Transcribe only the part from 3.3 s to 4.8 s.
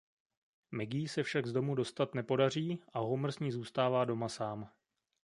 s ní zůstává doma sám.